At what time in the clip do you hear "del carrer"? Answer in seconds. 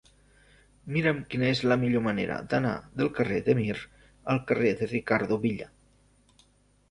3.01-3.37